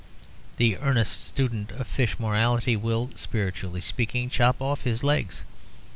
[0.57, 5.43] The earnest student of fish morality will, spiritually speaking, chop off his legs.